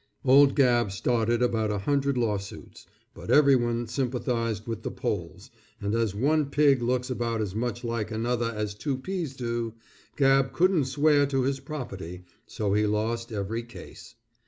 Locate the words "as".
5.93-6.15, 7.39-7.53, 8.51-8.73